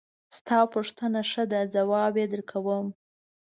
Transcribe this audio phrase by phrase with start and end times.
[0.33, 2.87] د تا پوښتنه ښه ده ځواب یې درکوم